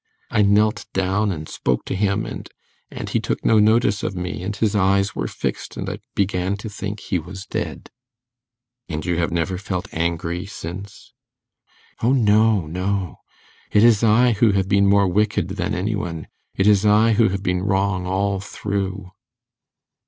[0.31, 2.49] I knelt down and spoke to him, and
[2.89, 6.57] and he took no notice of me, and his eyes were fixed, and I began
[6.57, 7.91] to think he was dead.'
[8.89, 11.13] 'And you have never felt angry since?'
[12.01, 13.17] 'O no, no;
[13.69, 16.25] it is I who have been more wicked than any one;
[16.55, 19.11] it is I who have been wrong all through.